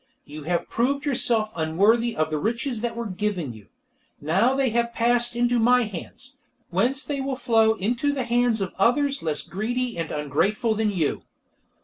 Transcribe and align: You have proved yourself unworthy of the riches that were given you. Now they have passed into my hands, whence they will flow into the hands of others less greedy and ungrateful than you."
You 0.25 0.45
have 0.45 0.67
proved 0.67 1.05
yourself 1.05 1.51
unworthy 1.55 2.15
of 2.15 2.31
the 2.31 2.39
riches 2.39 2.81
that 2.81 2.95
were 2.95 3.05
given 3.05 3.53
you. 3.53 3.67
Now 4.19 4.55
they 4.55 4.71
have 4.71 4.95
passed 4.95 5.35
into 5.35 5.59
my 5.59 5.83
hands, 5.83 6.37
whence 6.71 7.03
they 7.05 7.21
will 7.21 7.35
flow 7.35 7.75
into 7.75 8.11
the 8.11 8.23
hands 8.23 8.61
of 8.61 8.73
others 8.79 9.21
less 9.21 9.43
greedy 9.43 9.99
and 9.99 10.09
ungrateful 10.11 10.73
than 10.73 10.89
you." 10.89 11.21